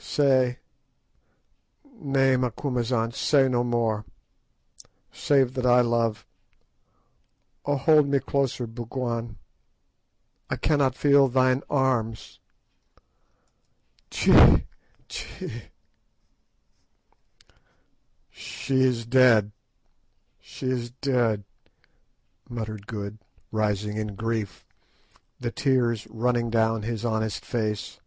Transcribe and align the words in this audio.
Say—nay, 0.00 2.36
Macumazahn, 2.36 3.12
say 3.14 3.48
no 3.48 3.62
more, 3.64 4.04
save 5.12 5.54
that 5.54 5.64
I 5.64 5.80
love—Oh, 5.80 7.76
hold 7.76 8.08
me 8.08 8.18
closer, 8.18 8.66
Bougwan, 8.66 9.36
I 10.50 10.56
cannot 10.56 10.96
feel 10.96 11.28
thine 11.28 11.62
arms—oh! 11.70 12.16
oh!" 14.28 14.60
"She 18.30 18.82
is 18.82 19.06
dead—she 19.06 20.66
is 20.66 20.90
dead!" 20.90 21.44
muttered 22.48 22.88
Good, 22.88 23.18
rising 23.52 23.98
in 23.98 24.16
grief, 24.16 24.64
the 25.38 25.52
tears 25.52 26.08
running 26.10 26.50
down 26.50 26.82
his 26.82 27.04
honest 27.04 27.44
face. 27.44 28.00